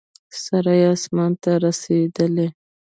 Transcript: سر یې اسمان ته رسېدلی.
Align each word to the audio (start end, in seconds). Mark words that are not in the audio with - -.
سر 0.43 0.65
یې 0.79 0.87
اسمان 0.95 1.31
ته 1.41 1.51
رسېدلی. 1.63 2.47